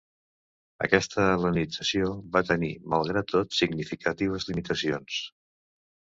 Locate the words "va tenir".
2.37-2.71